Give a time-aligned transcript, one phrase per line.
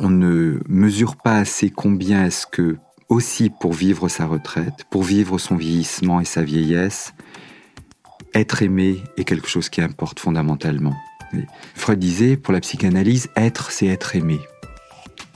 [0.00, 2.76] on ne mesure pas assez combien est-ce que,
[3.08, 7.14] aussi pour vivre sa retraite, pour vivre son vieillissement et sa vieillesse,
[8.34, 10.94] être aimé est quelque chose qui importe fondamentalement.
[11.74, 14.38] Freud disait, pour la psychanalyse, être, c'est être aimé.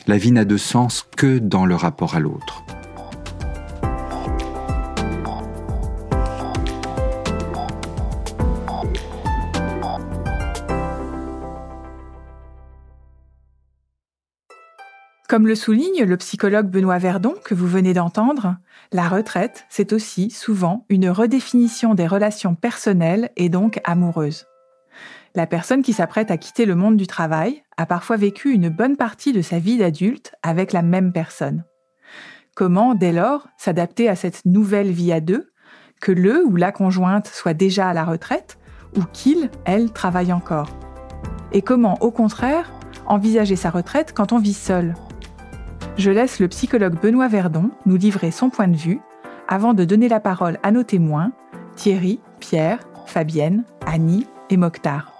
[0.07, 2.65] La vie n'a de sens que dans le rapport à l'autre.
[15.33, 18.59] Comme le souligne le psychologue Benoît Verdon que vous venez d'entendre,
[18.93, 24.45] la retraite, c'est aussi souvent une redéfinition des relations personnelles et donc amoureuses.
[25.35, 28.99] La personne qui s'apprête à quitter le monde du travail a parfois vécu une bonne
[28.99, 31.65] partie de sa vie d'adulte avec la même personne.
[32.55, 35.51] Comment, dès lors, s'adapter à cette nouvelle vie à deux,
[36.03, 38.59] que le ou la conjointe soit déjà à la retraite,
[38.99, 40.69] ou qu'il, elle, travaille encore?
[41.53, 42.71] Et comment, au contraire,
[43.07, 44.95] envisager sa retraite quand on vit seul
[45.99, 49.01] je laisse le psychologue Benoît Verdon nous livrer son point de vue
[49.49, 51.33] avant de donner la parole à nos témoins,
[51.77, 55.13] Thierry, Pierre, Fabienne, Annie et Mokhtar.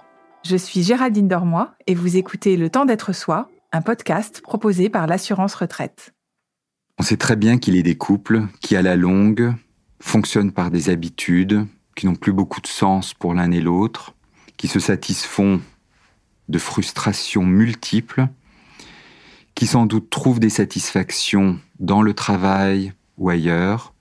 [0.43, 5.07] Je suis Géraldine Dormoy et vous écoutez Le Temps d'être soi, un podcast proposé par
[5.07, 6.13] l'assurance retraite.
[6.99, 9.53] On sait très bien qu'il a des couples qui, à la longue,
[9.99, 14.13] fonctionnent par des habitudes qui n'ont plus beaucoup de sens pour l'un et l'autre,
[14.57, 15.61] qui se satisfont
[16.49, 18.27] de frustrations multiples
[19.55, 23.93] qui sans doute trouvent des satisfactions dans le travail ou ailleurs,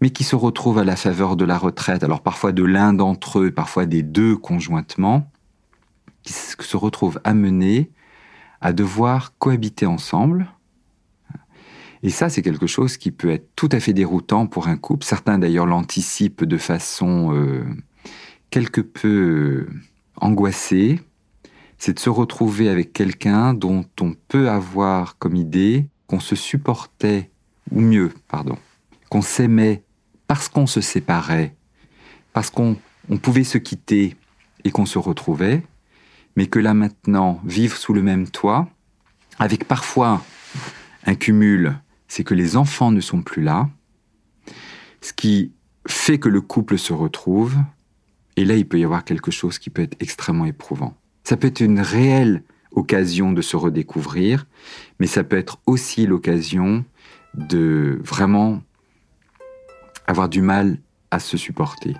[0.00, 3.40] mais qui se retrouvent à la faveur de la retraite, alors parfois de l'un d'entre
[3.40, 5.30] eux, parfois des deux conjointement,
[6.22, 7.90] qui se retrouvent amenés
[8.60, 10.50] à devoir cohabiter ensemble.
[12.02, 15.04] Et ça, c'est quelque chose qui peut être tout à fait déroutant pour un couple.
[15.04, 17.64] Certains d'ailleurs l'anticipent de façon euh,
[18.48, 19.68] quelque peu
[20.16, 21.00] angoissée,
[21.80, 27.30] c'est de se retrouver avec quelqu'un dont on peut avoir comme idée qu'on se supportait,
[27.72, 28.58] ou mieux, pardon,
[29.08, 29.82] qu'on s'aimait
[30.26, 31.56] parce qu'on se séparait,
[32.34, 32.76] parce qu'on
[33.22, 34.14] pouvait se quitter
[34.62, 35.62] et qu'on se retrouvait,
[36.36, 38.68] mais que là maintenant, vivre sous le même toit,
[39.38, 40.22] avec parfois
[41.06, 41.78] un cumul,
[42.08, 43.70] c'est que les enfants ne sont plus là,
[45.00, 45.52] ce qui
[45.86, 47.56] fait que le couple se retrouve,
[48.36, 50.94] et là il peut y avoir quelque chose qui peut être extrêmement éprouvant.
[51.30, 52.42] Ça peut être une réelle
[52.72, 54.48] occasion de se redécouvrir,
[54.98, 56.84] mais ça peut être aussi l'occasion
[57.34, 58.62] de vraiment
[60.08, 60.78] avoir du mal
[61.12, 61.94] à se supporter.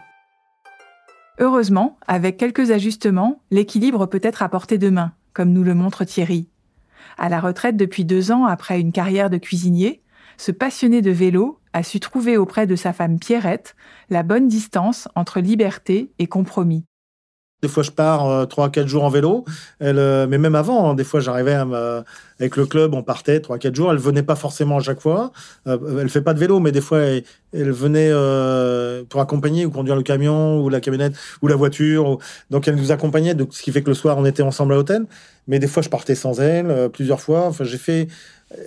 [1.39, 6.03] Heureusement, avec quelques ajustements, l'équilibre peut être à portée de main, comme nous le montre
[6.03, 6.49] Thierry.
[7.17, 10.03] À la retraite depuis deux ans après une carrière de cuisinier,
[10.39, 13.77] ce passionné de vélo a su trouver auprès de sa femme Pierrette
[14.09, 16.85] la bonne distance entre liberté et compromis.
[17.63, 19.45] Des fois, je pars euh, trois, quatre jours en vélo.
[19.81, 23.59] Elle, euh, mais même avant, hein, des fois, j'arrivais avec le club, on partait trois,
[23.59, 23.93] quatre jours.
[23.93, 25.31] Elle venait pas forcément à chaque fois.
[25.67, 27.01] Euh, elle fait pas de vélo, mais des fois,
[27.53, 28.11] elle, venait
[29.09, 32.19] pour accompagner ou conduire le camion ou la camionnette ou la voiture.
[32.49, 33.35] Donc, elle nous accompagnait.
[33.35, 35.05] Donc, ce qui fait que le soir, on était ensemble à l'hôtel.
[35.47, 37.47] Mais des fois, je partais sans elle plusieurs fois.
[37.47, 38.09] Enfin, j'ai fait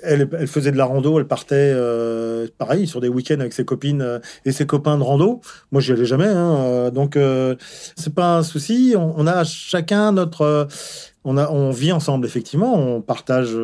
[0.01, 4.01] elle, faisait de la rando, elle partait euh, pareil sur des week-ends avec ses copines
[4.01, 5.41] euh, et ses copains de rando.
[5.71, 7.55] Moi, j'y allais jamais, hein, euh, donc euh,
[7.95, 8.95] c'est pas un souci.
[8.97, 10.67] On, on, a chacun notre,
[11.23, 13.55] on a, on vit ensemble effectivement, on partage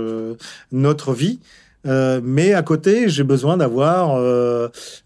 [0.71, 1.39] notre vie.
[1.85, 4.15] mais à côté, j'ai besoin d'avoir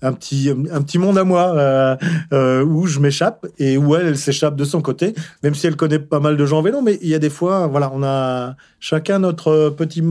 [0.01, 1.97] un petit un petit monde à moi
[2.31, 5.13] où je m'échappe et où elle, elle s'échappe de son côté,
[5.44, 6.81] même si elle connaît pas mal de gens en vélo.
[6.81, 10.01] Mais il y a des fois, voilà, on a chacun notre petit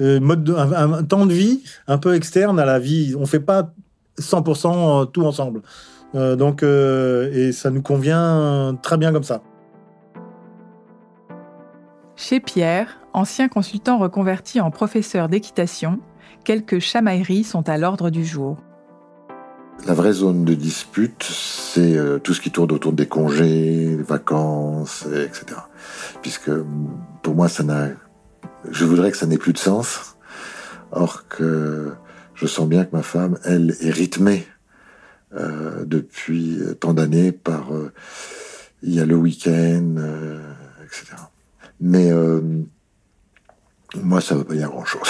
[0.00, 3.14] euh, mode un, temps de vie un peu externe à la vie.
[3.18, 3.72] On fait pas
[4.18, 5.62] 100% euh, tout ensemble.
[6.14, 9.42] Euh, donc, et ça nous convient très bien comme ça.
[12.16, 16.00] Chez Pierre, ancien consultant reconverti en professeur d'équitation,
[16.44, 18.58] quelques chamailleries sont à l'ordre du jour.
[19.86, 25.06] La vraie zone de dispute, c'est tout ce qui tourne autour des congés, les vacances,
[25.06, 25.58] etc.
[26.20, 26.50] Puisque
[27.22, 27.88] pour moi, ça n'a
[28.68, 30.16] je voudrais que ça n'ait plus de sens.
[30.92, 31.92] Or que
[32.34, 34.46] je sens bien que ma femme, elle, est rythmée
[35.34, 37.92] euh, depuis tant d'années par euh,
[38.82, 40.52] il y a le week-end, euh,
[40.84, 41.16] etc.
[41.80, 42.10] Mais
[44.02, 45.08] moi, ça ne veut pas dire grand-chose.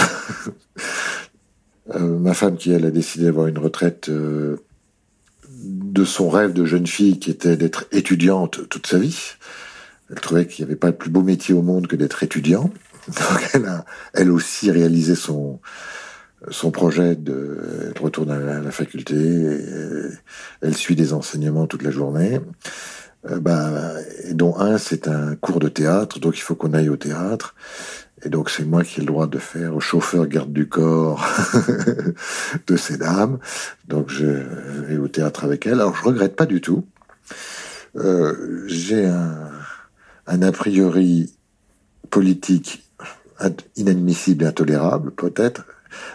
[1.99, 7.19] ma femme, qui elle a décidé d'avoir une retraite de son rêve de jeune fille,
[7.19, 9.33] qui était d'être étudiante toute sa vie.
[10.11, 12.71] Elle trouvait qu'il n'y avait pas le plus beau métier au monde que d'être étudiant.
[13.17, 13.85] Donc elle a,
[14.15, 15.61] elle aussi réalisé son
[16.49, 19.15] son projet de elle retourne à la, faculté.
[20.63, 22.41] Elle suit des enseignements toute la journée.
[23.29, 23.93] Euh, bah,
[24.33, 27.55] dont un, c'est un cours de théâtre, donc il faut qu'on aille au théâtre.
[28.23, 31.27] Et donc c'est moi qui ai le droit de faire au chauffeur garde du corps
[32.67, 33.39] de ces dames.
[33.89, 35.75] Donc je vais au théâtre avec elles.
[35.75, 36.87] Alors je regrette pas du tout.
[37.97, 39.07] Euh, j'ai
[40.27, 41.35] un a priori
[42.09, 42.90] politique
[43.77, 45.67] inadmissible intolérable, peut-être.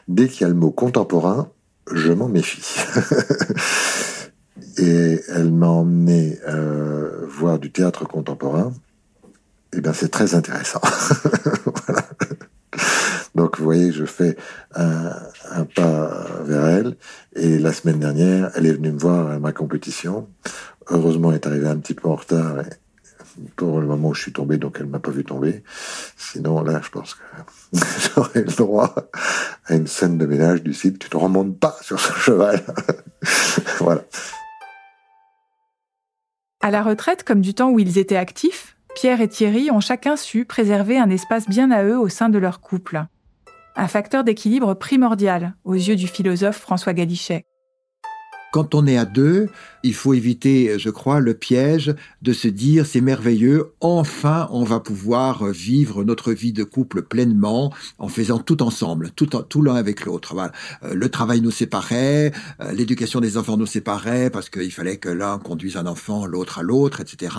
[0.08, 1.50] Dès qu'il y a le mot contemporain,
[1.92, 2.80] je m'en méfie.
[4.78, 8.74] et elle m'a emmené euh, voir du théâtre contemporain.
[9.74, 10.82] Eh bien, c'est très intéressant.
[11.86, 12.04] voilà.
[13.36, 14.38] Donc, vous voyez, je fais
[14.74, 15.12] un,
[15.76, 16.96] pas vers elle.
[17.36, 20.30] Et la semaine dernière, elle est venue me voir à ma compétition.
[20.90, 22.62] Heureusement, elle est arrivée un petit peu en retard.
[22.62, 22.70] Et
[23.56, 25.64] pour le moment où je suis tombé, donc elle m'a pas vu tomber.
[26.18, 27.22] Sinon, là, je pense que
[28.16, 28.96] j'aurais le droit
[29.66, 31.00] à une scène de ménage du site.
[31.00, 32.64] Tu ne remontes pas sur ce cheval.
[33.80, 34.02] voilà.
[36.62, 40.16] À la retraite, comme du temps où ils étaient actifs, Pierre et Thierry ont chacun
[40.16, 43.04] su préserver un espace bien à eux au sein de leur couple.
[43.76, 47.46] Un facteur d'équilibre primordial aux yeux du philosophe François Galichet.
[48.56, 49.50] Quand on est à deux,
[49.84, 54.80] il faut éviter, je crois, le piège de se dire c'est merveilleux, enfin on va
[54.80, 60.34] pouvoir vivre notre vie de couple pleinement en faisant tout ensemble, tout, l'un avec l'autre.
[60.84, 62.32] Euh, le travail nous séparait,
[62.62, 66.60] euh, l'éducation des enfants nous séparait parce qu'il fallait que l'un conduise un enfant, l'autre
[66.60, 67.36] à l'autre, etc.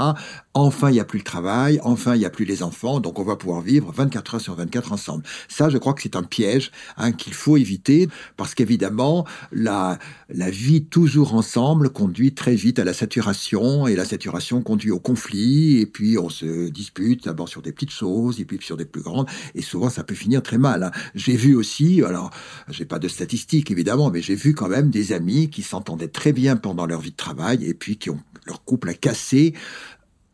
[0.52, 3.18] Enfin, il n'y a plus le travail, enfin, il n'y a plus les enfants, donc
[3.18, 5.24] on va pouvoir vivre 24 heures sur 24 ensemble.
[5.48, 9.98] Ça, je crois que c'est un piège hein, qu'il faut éviter parce qu'évidemment, la,
[10.28, 14.90] la vie tout toujours ensemble conduit très vite à la saturation, et la saturation conduit
[14.90, 18.76] au conflit, et puis on se dispute d'abord sur des petites choses, et puis sur
[18.76, 20.82] des plus grandes, et souvent ça peut finir très mal.
[20.82, 20.90] Hein.
[21.14, 22.32] J'ai vu aussi, alors
[22.68, 26.32] j'ai pas de statistiques évidemment, mais j'ai vu quand même des amis qui s'entendaient très
[26.32, 28.18] bien pendant leur vie de travail, et puis qui ont
[28.48, 29.54] leur couple a cassé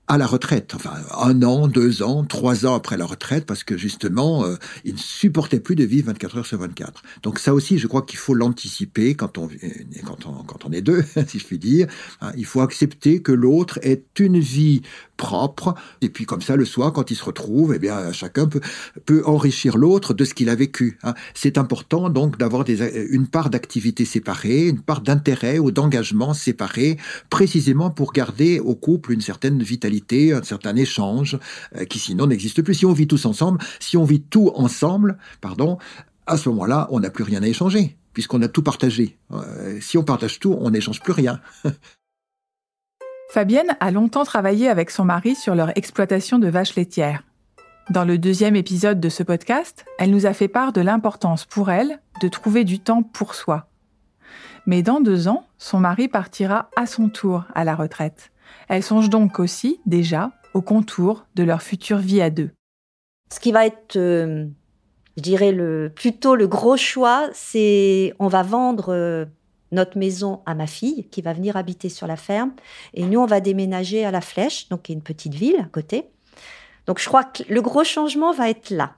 [0.08, 3.76] à la retraite, enfin un an, deux ans, trois ans après la retraite, parce que
[3.76, 7.02] justement, euh, ils ne supportaient plus de vivre 24 heures sur 24.
[7.22, 9.48] Donc ça aussi, je crois qu'il faut l'anticiper quand on,
[10.04, 11.86] quand, on, quand on est deux, si je puis dire.
[12.20, 12.32] Hein.
[12.36, 14.82] il faut accepter que l'autre ait une vie
[15.16, 18.60] propre, et puis comme ça, le soir, quand ils se retrouvent, eh bien, chacun peut,
[19.06, 20.98] peut enrichir l'autre de ce qu'il a vécu.
[21.04, 21.14] Hein.
[21.32, 26.98] C'est important donc d'avoir une part d'activité séparée, une part d'intérêt ou d'engagement séparé,
[27.30, 29.91] précisément pour garder au couple une certaine vitalité,
[30.32, 31.38] un certain échange,
[31.76, 32.74] euh, qui sinon n'existe plus.
[32.74, 35.78] Si on vit tous ensemble, si on vit tout ensemble, pardon,
[36.26, 39.18] à ce moment-là, on n'a plus rien à échanger, puisqu'on a tout partagé.
[39.32, 41.40] Euh, si on partage tout, on n'échange plus rien.
[43.30, 47.22] Fabienne a longtemps travaillé avec son mari sur leur exploitation de vaches laitières.
[47.90, 51.70] Dans le deuxième épisode de ce podcast, elle nous a fait part de l'importance pour
[51.70, 53.66] elle de trouver du temps pour soi.
[54.66, 58.31] Mais dans deux ans, son mari partira à son tour à la retraite.
[58.72, 62.48] Elle songe donc aussi, déjà, au contour de leur future vie à deux.
[63.30, 64.46] Ce qui va être, euh,
[65.18, 69.26] je dirais, le, plutôt le gros choix, c'est on va vendre euh,
[69.72, 72.54] notre maison à ma fille qui va venir habiter sur la ferme.
[72.94, 76.06] Et nous, on va déménager à La Flèche, donc qui une petite ville à côté.
[76.86, 78.94] Donc je crois que le gros changement va être là.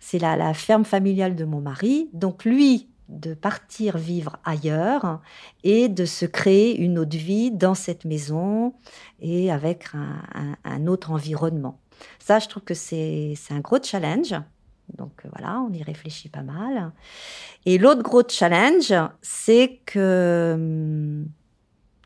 [0.00, 2.08] C'est la, la ferme familiale de mon mari.
[2.14, 5.20] Donc lui, de partir vivre ailleurs
[5.64, 8.74] et de se créer une autre vie dans cette maison
[9.20, 11.80] et avec un, autre environnement.
[12.18, 14.34] Ça, je trouve que c'est un gros challenge.
[14.96, 16.92] Donc euh, voilà, on y réfléchit pas mal.
[17.66, 21.28] Et l'autre gros challenge, c'est que, hum,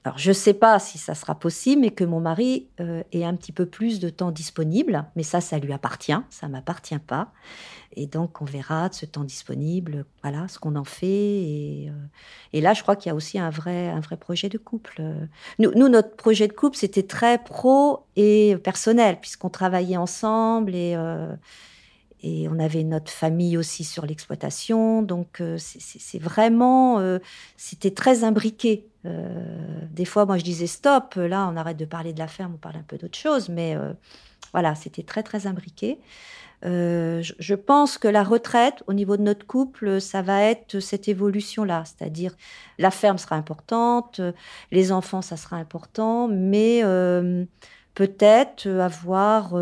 [0.05, 3.25] alors je ne sais pas si ça sera possible, mais que mon mari euh, ait
[3.25, 5.05] un petit peu plus de temps disponible.
[5.15, 7.33] Mais ça, ça lui appartient, ça m'appartient pas.
[7.95, 11.07] Et donc on verra de ce temps disponible, voilà, ce qu'on en fait.
[11.07, 12.07] Et, euh,
[12.53, 15.03] et, là, je crois qu'il y a aussi un vrai, un vrai projet de couple.
[15.59, 20.97] Nous, nous notre projet de couple, c'était très pro et personnel, puisqu'on travaillait ensemble et
[22.23, 25.03] et on avait notre famille aussi sur l'exploitation.
[25.03, 27.19] Donc euh, c'est vraiment, euh,
[27.57, 28.87] c'était très imbriqué.
[29.05, 32.53] Euh, des fois, moi je disais stop, là on arrête de parler de la ferme,
[32.55, 33.77] on parle un peu d'autre chose, mais
[34.53, 35.99] voilà, c'était très très imbriqué.
[36.65, 41.09] Je, je, pense que la retraite, au niveau de notre couple, ça va être cette
[41.09, 42.37] évolution-là, c'est-à-dire
[42.79, 44.21] la ferme sera importante,
[44.71, 46.83] les enfants ça sera important, mais
[47.95, 49.57] peut-être avoir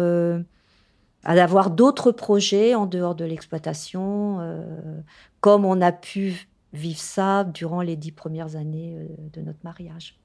[1.25, 5.01] avoir d'autres projets en dehors de l'exploitation, euh,
[5.41, 10.19] comme on a pu vivre ça durant les dix premières années euh, de notre mariage.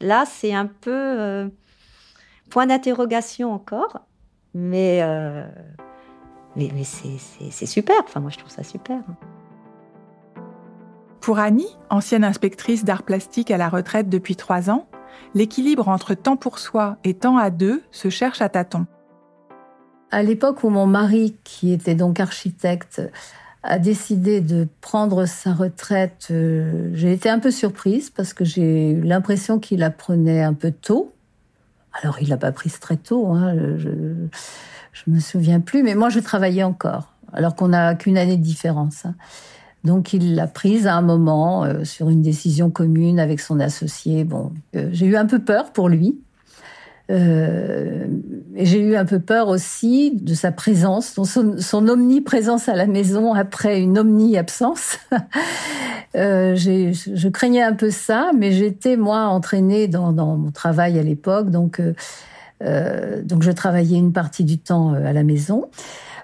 [0.00, 1.48] Là, c'est un peu euh,
[2.50, 4.06] point d'interrogation encore,
[4.54, 5.02] mais,
[6.54, 7.96] mais, mais c'est super.
[8.04, 9.02] Enfin, moi, je trouve ça super.
[11.20, 14.86] Pour Annie, ancienne inspectrice d'art plastique à la retraite depuis trois ans,
[15.34, 18.86] l'équilibre entre temps pour soi et temps à deux se cherche à tâtons.
[20.10, 23.02] À l'époque où mon mari, qui était donc architecte,
[23.62, 28.92] a décidé de prendre sa retraite, euh, j'ai été un peu surprise parce que j'ai
[28.92, 31.12] eu l'impression qu'il la prenait un peu tôt.
[32.00, 33.88] Alors, il l'a pas prise très tôt, hein, je,
[34.92, 38.42] je me souviens plus, mais moi, je travaillais encore, alors qu'on n'a qu'une année de
[38.42, 39.04] différence.
[39.04, 39.14] Hein.
[39.84, 44.24] Donc, il l'a prise à un moment euh, sur une décision commune avec son associé.
[44.24, 46.18] Bon, euh, j'ai eu un peu peur pour lui.
[47.10, 48.06] Euh,
[48.54, 53.32] j'ai eu un peu peur aussi de sa présence, son, son omniprésence à la maison
[53.34, 54.98] après une omni-absence.
[56.16, 61.02] euh, je craignais un peu ça, mais j'étais moi entraînée dans, dans, mon travail à
[61.02, 61.94] l'époque, donc euh,
[62.62, 65.68] euh donc je travaillais une partie du temps euh, à la maison.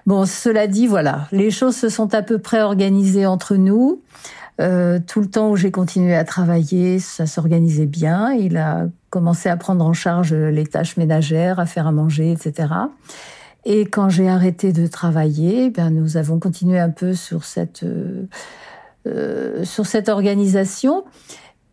[0.05, 4.01] Bon, cela dit, voilà, les choses se sont à peu près organisées entre nous.
[4.61, 8.31] Euh, tout le temps où j'ai continué à travailler, ça s'organisait bien.
[8.33, 12.67] Il a commencé à prendre en charge les tâches ménagères, à faire à manger, etc.
[13.65, 18.27] Et quand j'ai arrêté de travailler, ben nous avons continué un peu sur cette euh,
[19.07, 21.03] euh sur cette organisation.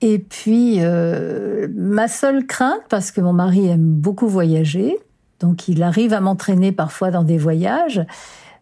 [0.00, 4.98] Et puis euh, ma seule crainte, parce que mon mari aime beaucoup voyager,
[5.38, 8.04] donc il arrive à m'entraîner parfois dans des voyages.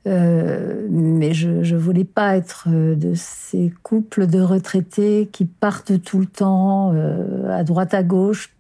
[0.07, 6.02] Euh, mais je ne voulais pas être euh, de ces couples de retraités qui partent
[6.02, 8.50] tout le temps, euh, à droite, à gauche,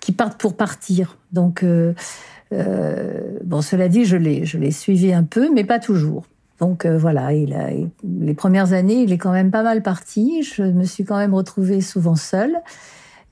[0.00, 1.18] qui partent pour partir.
[1.32, 1.92] Donc, euh,
[3.44, 6.24] bon, cela dit, je l'ai, je l'ai suivi un peu, mais pas toujours.
[6.58, 7.68] Donc voilà, il a,
[8.02, 10.42] les premières années, il est quand même pas mal parti.
[10.42, 12.56] Je me suis quand même retrouvée souvent seule.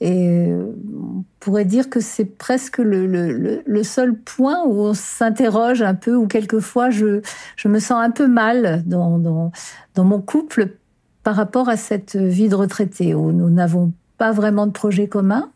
[0.01, 5.81] Et on pourrait dire que c'est presque le, le, le, seul point où on s'interroge
[5.81, 7.23] un peu, où quelquefois je,
[7.57, 9.53] je me sens un peu mal dans, dans,
[9.95, 10.73] dans mon couple
[11.23, 15.51] par rapport à cette vie de retraité, où nous n'avons pas vraiment de projet commun.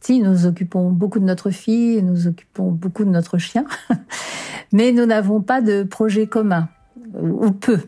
[0.00, 3.64] Si, nous occupons beaucoup de notre fille, nous occupons beaucoup de notre chien,
[4.72, 6.68] mais nous n'avons pas de projet commun,
[7.20, 7.80] ou peu.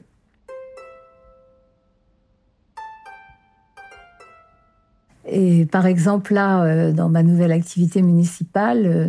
[5.27, 9.09] Et par exemple, là, euh, dans ma nouvelle activité municipale, euh,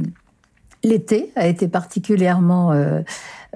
[0.84, 2.74] l'été a été particulièrement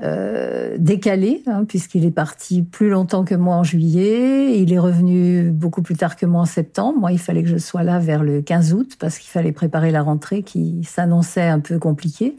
[0.02, 4.60] euh, décalé, hein, puisqu'il est parti plus longtemps que moi en juillet.
[4.60, 7.00] Il est revenu beaucoup plus tard que moi en septembre.
[7.00, 9.92] Moi, il fallait que je sois là vers le 15 août, parce qu'il fallait préparer
[9.92, 12.36] la rentrée qui s'annonçait un peu compliquée.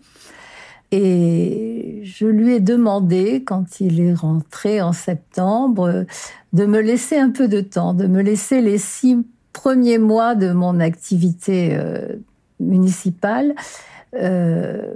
[0.93, 6.05] Et je lui ai demandé, quand il est rentré en septembre,
[6.53, 9.19] de me laisser un peu de temps, de me laisser les six
[9.57, 12.09] premiers mois de mon activité euh,
[12.61, 13.55] municipale,
[14.15, 14.93] euh,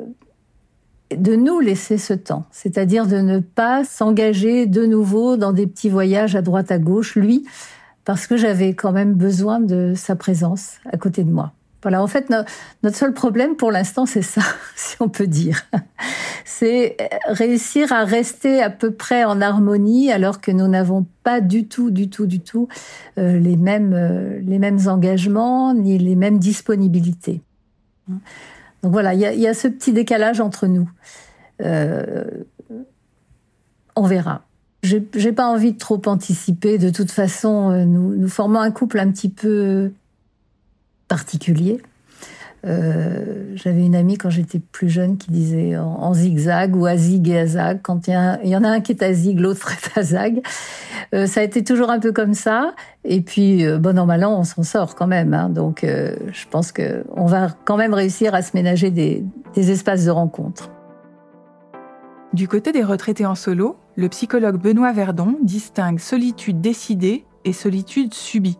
[1.17, 5.89] de nous laisser ce temps, c'est-à-dire de ne pas s'engager de nouveau dans des petits
[5.89, 7.47] voyages à droite à gauche, lui,
[8.05, 11.53] parce que j'avais quand même besoin de sa présence à côté de moi.
[11.83, 12.31] Voilà, en fait,
[12.83, 14.43] notre seul problème pour l'instant, c'est ça,
[14.77, 15.67] si on peut dire.
[16.45, 16.97] C'est
[17.27, 21.91] réussir à rester à peu près en harmonie alors que nous n'avons pas du tout,
[21.91, 22.69] du tout, du tout
[23.19, 27.41] euh, les mêmes, euh, les mêmes engagements ni les mêmes disponibilités.
[28.83, 30.91] Donc voilà, il y y a, ce petit décalage entre nous.
[31.63, 32.25] Euh,
[33.97, 34.43] on verra.
[34.83, 36.79] J'ai pas envie de trop anticiper.
[36.79, 39.93] De toute façon, euh, nous, nous formons un couple un petit peu
[41.11, 41.83] particulier.
[42.65, 47.29] Euh, J'avais une amie quand j'étais plus jeune qui disait en, zigzag ou à zig
[47.29, 47.81] et à zag.
[47.83, 50.41] Quand il y, en a un qui est à zig, l'autre est à zag.
[51.13, 52.75] Euh, ça a été toujours un peu comme ça.
[53.05, 55.35] Et puis, euh, bon an mal an, on s'en sort quand même.
[55.35, 55.49] Hein.
[55.49, 59.25] Donc, je pense que on va quand même réussir à se ménager des,
[59.55, 60.71] des espaces de rencontre.
[62.33, 68.15] Du côté des retraités en solo, le psychologue Benoît Verdon distingue solitude décidée et solitude
[68.15, 68.57] subie.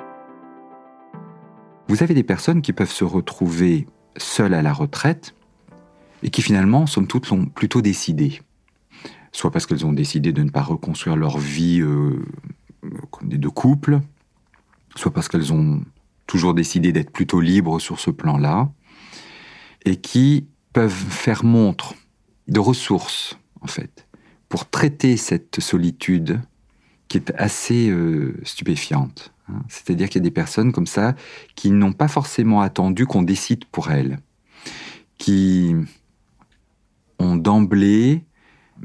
[1.91, 5.35] Vous avez des personnes qui peuvent se retrouver seules à la retraite
[6.23, 8.43] et qui finalement, somme toute, l'ont plutôt décidé.
[9.33, 12.25] Soit parce qu'elles ont décidé de ne pas reconstruire leur vie euh,
[13.23, 13.99] de couple,
[14.95, 15.83] soit parce qu'elles ont
[16.29, 18.71] toujours décidé d'être plutôt libres sur ce plan-là,
[19.85, 21.97] et qui peuvent faire montre
[22.47, 24.07] de ressources, en fait,
[24.49, 26.41] pour traiter cette solitude
[27.11, 29.35] qui est assez euh, stupéfiante.
[29.49, 29.63] Hein.
[29.69, 31.15] C'est-à-dire qu'il y a des personnes comme ça
[31.57, 34.21] qui n'ont pas forcément attendu qu'on décide pour elles,
[35.19, 35.75] qui
[37.19, 38.23] ont d'emblée,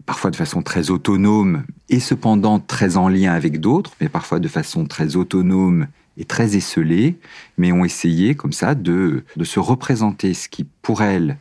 [0.08, 4.48] parfois de façon très autonome et cependant très en lien avec d'autres, mais parfois de
[4.48, 7.20] façon très autonome et très esselée,
[7.60, 11.38] mais ont essayé comme ça de, de se représenter ce qui pour elles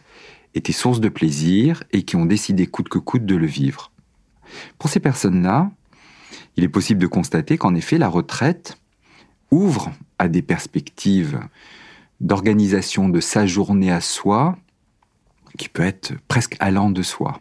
[0.54, 3.90] était source de plaisir et qui ont décidé coûte que coûte de le vivre.
[4.78, 5.70] Pour ces personnes-là,
[6.56, 8.78] il est possible de constater qu'en effet la retraite
[9.50, 11.40] ouvre à des perspectives
[12.20, 14.56] d'organisation de sa journée à soi
[15.58, 17.40] qui peut être presque allant de soi.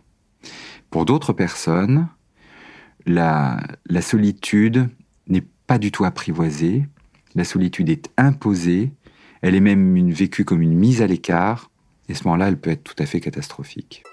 [0.90, 2.08] Pour d'autres personnes,
[3.06, 3.60] la,
[4.02, 4.90] solitude
[5.28, 6.86] n'est pas du tout apprivoisée,
[7.36, 8.92] la solitude est imposée,
[9.42, 11.72] elle est même une, vécue comme une mise à l'écart,
[12.10, 14.04] et ce moment-là, elle peut être tout à fait catastrophique.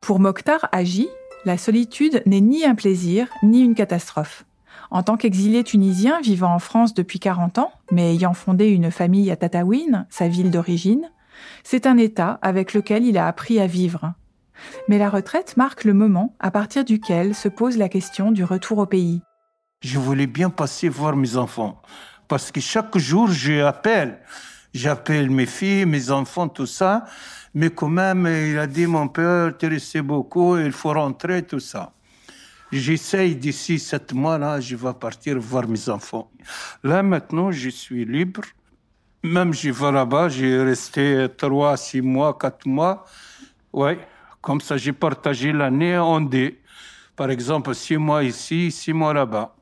[0.00, 1.08] Pour Mokhtar Haji,
[1.44, 4.44] la solitude n'est ni un plaisir, ni une catastrophe.
[4.90, 9.30] En tant qu'exilé tunisien vivant en France depuis 40 ans, mais ayant fondé une famille
[9.30, 11.10] à Tataouine, sa ville d'origine,
[11.64, 14.12] c'est un état avec lequel il a appris à vivre.
[14.88, 18.78] Mais la retraite marque le moment à partir duquel se pose la question du retour
[18.78, 19.22] au pays.
[19.80, 21.82] Je voulais bien passer voir mes enfants,
[22.28, 24.20] parce que chaque jour, j'appelle.
[24.74, 27.04] J'appelle mes filles, mes enfants, tout ça.
[27.54, 31.60] Mais quand même, il a dit, mon père, tu resté beaucoup, il faut rentrer, tout
[31.60, 31.92] ça.
[32.72, 36.30] J'essaye d'ici sept mois-là, je vais partir voir mes enfants.
[36.82, 38.40] Là, maintenant, je suis libre.
[39.22, 43.04] Même je vais là-bas, j'ai resté trois, six mois, quatre mois.
[43.72, 43.98] Ouais,
[44.40, 46.54] comme ça, j'ai partagé l'année en deux.
[47.14, 49.54] Par exemple, six mois ici, six mois là-bas.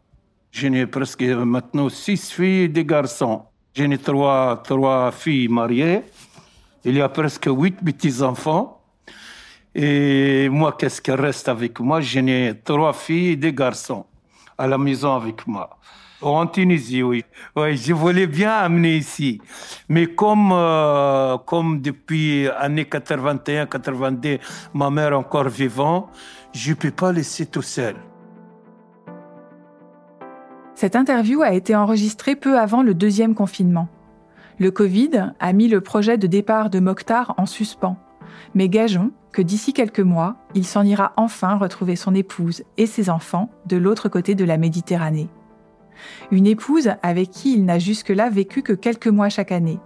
[0.53, 3.43] J'ai presque maintenant six filles et des garçons.
[3.73, 6.03] J'ai trois, trois filles mariées.
[6.85, 8.83] Il y a presque huit petits-enfants.
[9.75, 12.01] Et moi, qu'est-ce qui reste avec moi?
[12.01, 14.07] J'ai trois filles et des garçons
[14.59, 15.79] à la maison avec moi.
[16.21, 17.25] En Tunisie, oui.
[17.57, 19.41] Oui, je voulais bien amener ici.
[19.89, 24.39] Mais comme, euh, comme depuis années 81, 82,
[24.75, 26.11] ma mère encore vivante,
[26.53, 27.95] je ne peux pas laisser tout seul.
[30.81, 33.91] Cette interview a été enregistrée peu avant le deuxième confinement.
[34.59, 37.99] Le Covid a mis le projet de départ de Mokhtar en suspens.
[38.55, 43.11] Mais gageons que d'ici quelques mois, il s'en ira enfin retrouver son épouse et ses
[43.11, 45.29] enfants de l'autre côté de la Méditerranée.
[46.31, 49.81] Une épouse avec qui il n'a jusque-là vécu que quelques mois chaque année,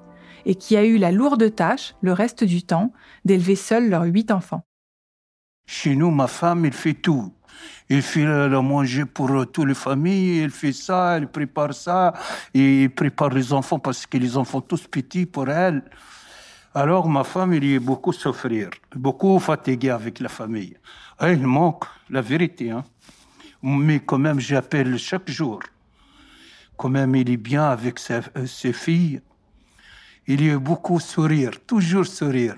[0.47, 2.93] et qui a eu la lourde tâche, le reste du temps,
[3.25, 4.63] d'élever seul leurs huit enfants.
[5.67, 7.33] Chez nous, ma femme, elle fait tout.
[7.89, 12.15] Elle fait le manger pour toutes les familles, elle fait ça, elle prépare ça,
[12.55, 15.83] et elle prépare les enfants parce que les enfants tous petits pour elle.
[16.75, 20.77] Alors ma femme, elle est beaucoup souffrir, beaucoup fatiguée avec la famille.
[21.21, 22.71] Elle manque, la vérité.
[22.71, 22.85] Hein.
[23.63, 25.61] Mais quand même, j'appelle chaque jour.
[26.77, 29.21] Quand même, il est bien avec ses, euh, ses filles.
[30.27, 32.57] Il y a beaucoup sourire, toujours sourire.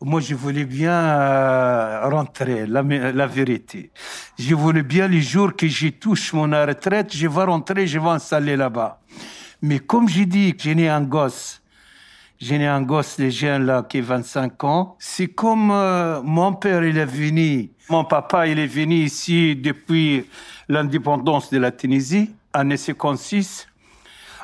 [0.00, 3.90] Moi, je voulais bien euh, rentrer, la, la, vérité.
[4.38, 8.08] Je voulais bien les jours que je touche mon retraite, je vais rentrer, je vais
[8.08, 9.00] installer là-bas.
[9.62, 11.62] Mais comme j'ai dit, j'ai né un gosse
[12.40, 14.96] j'ai un gosse de jeune là qui a 25 ans.
[14.98, 20.26] C'est comme euh, mon père, il est venu, mon papa, il est venu ici depuis
[20.68, 23.66] l'indépendance de la Tunisie, année 56.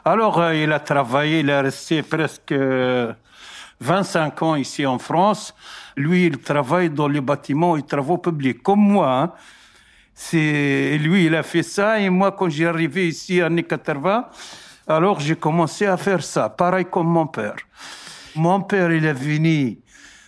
[0.05, 2.55] Alors, euh, il a travaillé, il est resté presque
[3.81, 5.55] 25 ans ici en France.
[5.97, 9.21] Lui, il travaille dans les bâtiments et travaux publics, comme moi.
[9.21, 9.33] Hein.
[10.15, 11.99] C'est lui, il a fait ça.
[11.99, 14.29] Et moi, quand j'ai arrivé ici en année 80,
[14.87, 17.57] alors j'ai commencé à faire ça, pareil comme mon père.
[18.37, 19.79] Mon père, il est venu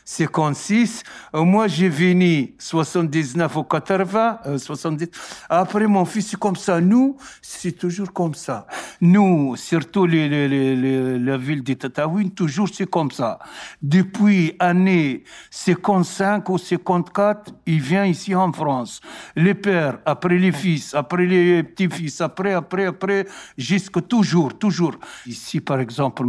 [0.05, 1.03] 56.
[1.35, 5.09] Euh, moi, j'ai venu 79 ou 80, 70.
[5.49, 6.81] Après, mon fils, c'est comme ça.
[6.81, 8.67] Nous, c'est toujours comme ça.
[9.01, 13.39] Nous, surtout la ville de Tataouine, toujours c'est comme ça.
[13.81, 19.01] Depuis année 55 ou 54, il vient ici en France.
[19.37, 24.95] Les pères, après les fils, après les petits-fils, après, après, après, jusque toujours, toujours.
[25.27, 26.25] Ici, par exemple,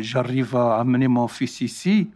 [0.00, 2.10] j'arrive à amener mon fils ici.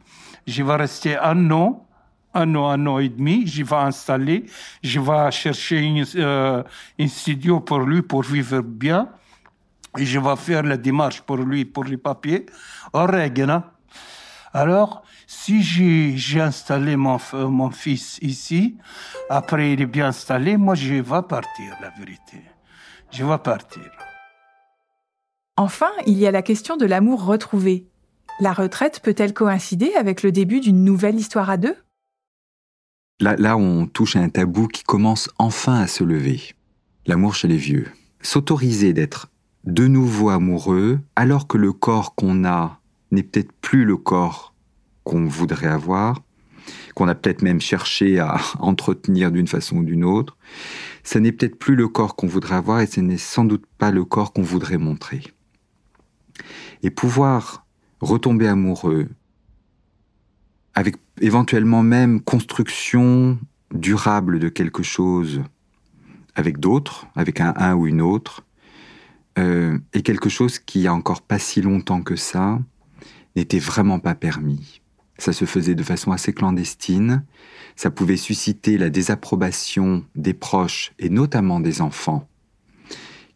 [0.49, 1.87] Je vais rester un an,
[2.33, 3.47] un an, un an et demi.
[3.47, 4.47] Je vais installer.
[4.83, 6.63] Je vais chercher une, euh,
[6.99, 9.11] un studio pour lui pour vivre bien.
[9.99, 12.47] Et je vais faire la démarche pour lui, pour les papiers,
[12.95, 13.51] en règle.
[13.51, 13.65] Hein.
[14.55, 18.79] Alors, si j'ai installé mon, mon fils ici,
[19.29, 22.43] après il est bien installé, moi je vais partir, la vérité.
[23.11, 23.91] Je vais partir.
[25.57, 27.89] Enfin, il y a la question de l'amour retrouvé.
[28.41, 31.75] La retraite peut-elle coïncider avec le début d'une nouvelle histoire à deux?
[33.19, 36.41] Là, là, on touche à un tabou qui commence enfin à se lever.
[37.07, 37.89] L'amour chez les vieux.
[38.23, 39.29] S'autoriser d'être
[39.65, 44.55] de nouveau amoureux alors que le corps qu'on a n'est peut-être plus le corps
[45.03, 46.23] qu'on voudrait avoir,
[46.95, 50.37] qu'on a peut-être même cherché à entretenir d'une façon ou d'une autre,
[51.03, 53.91] ce n'est peut-être plus le corps qu'on voudrait avoir et ce n'est sans doute pas
[53.91, 55.25] le corps qu'on voudrait montrer.
[56.85, 57.67] Et pouvoir
[58.01, 59.09] retomber amoureux,
[60.75, 63.39] avec éventuellement même construction
[63.75, 65.43] durable de quelque chose
[66.35, 68.45] avec d'autres, avec un un ou une autre,
[69.39, 72.59] euh, et quelque chose qui, il y a encore pas si longtemps que ça,
[73.37, 74.81] n'était vraiment pas permis.
[75.19, 77.25] Ça se faisait de façon assez clandestine.
[77.77, 82.29] Ça pouvait susciter la désapprobation des proches et notamment des enfants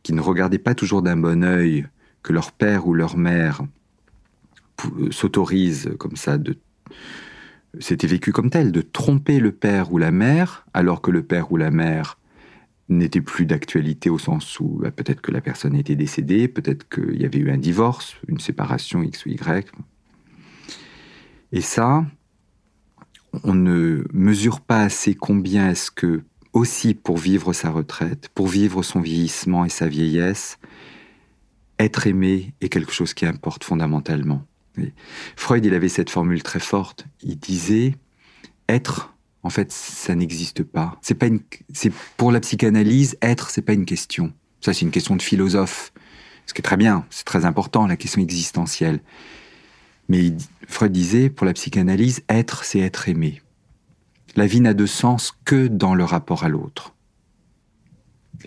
[0.02, 1.86] qui ne regardaient pas toujours d'un bon œil
[2.22, 3.62] que leur père ou leur mère
[5.10, 6.56] s'autorise comme ça de
[7.80, 11.52] c'était vécu comme tel, de tromper le père ou la mère, alors que le père
[11.52, 12.18] ou la mère
[12.88, 17.20] n'était plus d'actualité au sens où bah, peut-être que la personne était décédée, peut-être qu'il
[17.20, 19.72] y avait eu un divorce, une séparation X ou Y.
[21.52, 22.04] Et ça,
[23.44, 28.82] on ne mesure pas assez combien est-ce que, aussi pour vivre sa retraite, pour vivre
[28.82, 30.58] son vieillissement et sa vieillesse,
[31.78, 34.44] être aimé est quelque chose qui importe fondamentalement.
[35.36, 37.06] Freud, il avait cette formule très forte.
[37.22, 37.94] Il disait
[38.68, 40.98] être, en fait, ça n'existe pas.
[41.02, 41.40] C'est pas une,
[41.72, 44.32] c'est pour la psychanalyse, être, c'est pas une question.
[44.60, 45.92] Ça, c'est une question de philosophe.
[46.46, 49.00] Ce qui est très bien, c'est très important, la question existentielle.
[50.08, 50.32] Mais
[50.68, 53.42] Freud disait, pour la psychanalyse, être, c'est être aimé.
[54.34, 56.94] La vie n'a de sens que dans le rapport à l'autre.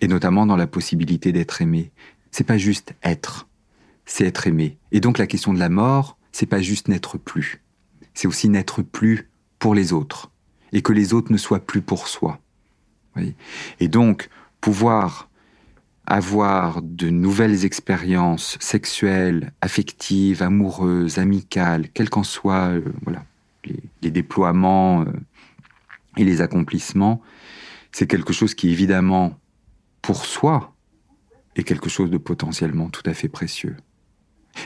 [0.02, 1.92] Et notamment dans la possibilité d'être aimé.
[2.32, 3.48] C'est pas juste être
[4.06, 4.78] c'est être aimé.
[4.92, 7.64] Et donc la question de la mort, c'est pas juste n'être plus.
[8.14, 10.32] C'est aussi n'être plus pour les autres.
[10.72, 12.40] Et que les autres ne soient plus pour soi.
[13.80, 14.30] Et donc,
[14.62, 15.30] pouvoir
[16.06, 23.26] avoir de nouvelles expériences sexuelles, affectives, amoureuses, amicales, quels qu'en soient euh, voilà,
[24.02, 25.14] les, déploiements euh,
[26.18, 27.22] et les accomplissements,
[27.92, 29.40] c'est quelque chose qui, évidemment,
[30.02, 30.76] pour soi,
[31.56, 33.76] est quelque chose de potentiellement tout à fait précieux.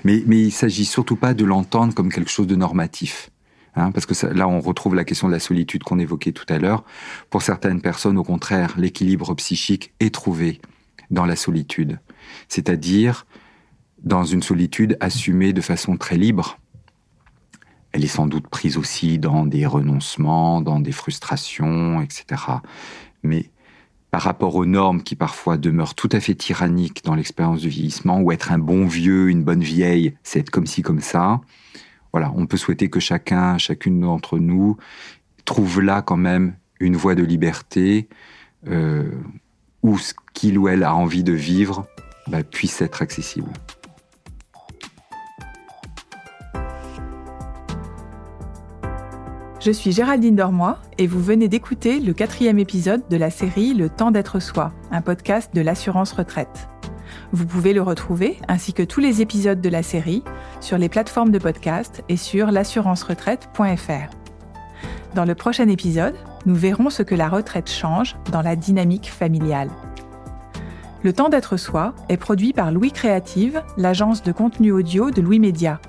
[0.04, 3.30] Mais, il s'agit surtout pas de l'entendre comme quelque chose de normatif.
[3.75, 6.58] Hein, parce que là, on retrouve la question de la solitude qu'on évoquait tout à
[6.58, 6.84] l'heure.
[7.30, 10.60] Pour certaines personnes, au contraire, l'équilibre psychique est trouvé
[11.12, 11.99] dans la solitude.
[12.47, 13.25] C'est-à-dire
[14.04, 16.58] dans une solitude assumée de façon très libre.
[17.91, 22.41] Elle est sans doute prise aussi dans des renoncements, dans des frustrations, etc.
[23.23, 23.49] Mais
[24.12, 28.19] par rapport aux normes qui parfois demeurent tout à fait tyranniques dans l'expérience du vieillissement,
[28.22, 31.41] ou être un bon vieux, une bonne vieille, c'est être comme ci, comme ça.
[32.12, 34.78] Voilà, on peut souhaiter que chacun, chacune d'entre nous
[35.45, 38.08] trouve là quand même une voie de liberté
[38.67, 39.12] euh,
[39.84, 41.88] où ce qu'il ou elle a envie de vivre
[42.28, 43.50] bah, puisse être accessible.
[49.60, 53.89] Je suis Géraldine Dormoy et vous venez d'écouter le quatrième épisode de la série Le
[53.89, 56.69] temps d'être soi, un podcast de l'assurance retraite.
[57.34, 60.24] Vous pouvez le retrouver, ainsi que tous les épisodes de la série,
[60.62, 64.15] sur les plateformes de podcast et sur l'assurance-retraite.fr.
[65.13, 69.69] Dans le prochain épisode, nous verrons ce que la retraite change dans la dynamique familiale.
[71.04, 75.39] Le temps d'être soi est produit par Louis Créative, l'agence de contenu audio de Louis
[75.39, 75.82] Média.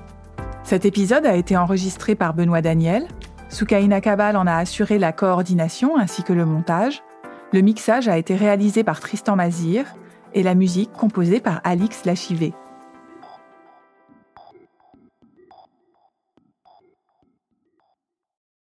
[0.65, 3.07] Cet épisode a été enregistré par Benoît Daniel,
[3.51, 7.03] Soukaina Kabal en a assuré la coordination ainsi que le montage.
[7.51, 9.85] Le mixage a été réalisé par Tristan Mazir
[10.33, 12.53] et la musique composée par Alix Lachivé.